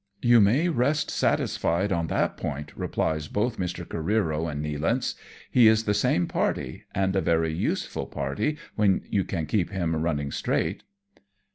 [0.33, 3.85] "You may rest satisfied on that point," replies both Mr.
[3.85, 5.13] Careero and Nealance;"
[5.51, 9.95] he is the same party, and a very useful party, when you can keep him
[9.95, 10.81] running straight."